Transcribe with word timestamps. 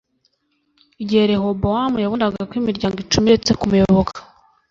igihe 1.01 1.23
rehobowamu 1.31 1.97
yabonaga 2.03 2.39
ko 2.49 2.53
imiryango 2.61 2.97
cumi 3.11 3.25
iretse 3.29 3.51
kumuyoboka 3.59 4.13